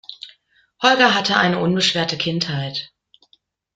[0.81, 2.91] Holger hatte eine unbeschwerte Kindheit.